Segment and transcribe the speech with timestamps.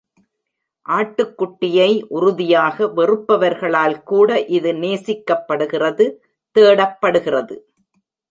[0.85, 6.05] ஆட்டுக்குட்டியை உறுதியாக வெறுப்பவர்களால் கூட இது நேசிக்கப்படுகிறது,
[6.55, 7.55] தேடப்படுகிறது.